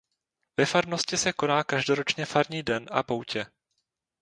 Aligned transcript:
Ve 0.57 0.65
farnosti 0.65 1.17
se 1.17 1.33
koná 1.33 1.63
každoročně 1.63 2.25
farní 2.25 2.63
den 2.63 2.85
a 2.91 3.03
poutě. 3.03 3.45